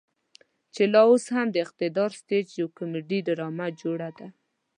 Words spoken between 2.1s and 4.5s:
سټيج يوه کميډي ډرامه جوړه ده.